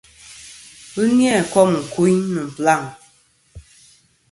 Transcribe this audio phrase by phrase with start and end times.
[0.93, 2.81] Ghɨ ni-a kôm kuyn nɨ̀ blaŋ.